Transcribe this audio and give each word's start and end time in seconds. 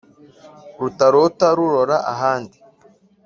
rutarota 0.79 1.47
rurora 1.57 1.97
ahandi 2.13 2.57